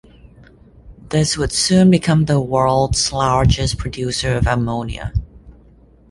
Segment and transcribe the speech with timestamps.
[1.09, 5.13] This would soon become the world's largest producer of ammonia.